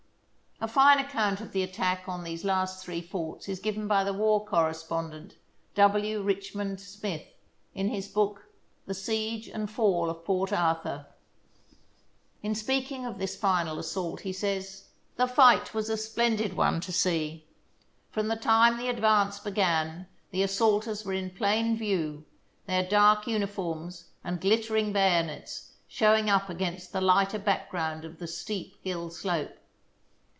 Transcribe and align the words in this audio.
A 0.63 0.67
fine 0.67 0.99
account 0.99 1.41
of 1.41 1.53
the 1.53 1.63
attack 1.63 2.07
on 2.07 2.23
these 2.23 2.45
last 2.45 2.85
three 2.85 3.01
forts 3.01 3.49
is 3.49 3.57
given 3.59 3.87
by 3.87 4.03
the 4.03 4.13
war 4.13 4.45
correspondent, 4.45 5.35
W. 5.73 6.21
Rich 6.21 6.53
mond 6.53 6.79
Smith, 6.79 7.25
in 7.73 7.89
his 7.89 8.07
book," 8.07 8.45
The 8.85 8.93
Siege 8.93 9.47
and 9.47 9.71
Fall 9.71 10.07
of 10.07 10.23
Port 10.23 10.53
Arthur." 10.53 11.07
In 12.43 12.53
speaking 12.53 13.07
of 13.07 13.17
this 13.17 13.35
final 13.35 13.79
assault, 13.79 14.21
he 14.21 14.31
says: 14.31 14.89
The 15.15 15.25
fight 15.27 15.73
was 15.73 15.89
a 15.89 15.97
splendid 15.97 16.53
one 16.55 16.79
to 16.81 16.91
see. 16.91 17.47
From 18.11 18.27
the 18.27 18.35
time 18.35 18.77
the 18.77 18.87
advance 18.87 19.39
began 19.39 20.05
the 20.29 20.43
assaulters 20.43 21.03
were 21.03 21.13
in 21.13 21.31
plain 21.31 21.75
view, 21.75 22.23
their 22.67 22.87
dark 22.87 23.25
uniforms 23.25 24.09
and 24.23 24.39
glittering 24.39 24.93
bayonets 24.93 25.71
showing 25.87 26.29
up 26.29 26.51
against 26.51 26.93
the 26.93 27.01
lighter 27.01 27.39
background 27.39 28.05
of 28.05 28.19
the 28.19 28.27
steep 28.27 28.75
hill 28.83 29.09
slope. 29.09 29.57